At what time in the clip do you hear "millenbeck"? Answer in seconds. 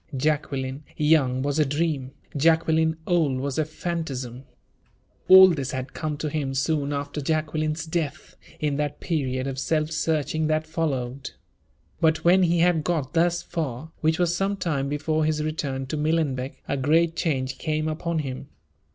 15.97-16.63